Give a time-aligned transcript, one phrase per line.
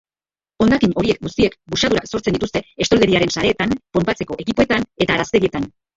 [0.63, 5.71] Hondakin horiek guztiek buxadurak sortzen dituzte estolderiaren sareetan, ponpatzeko ekipoetan eta araztegietan.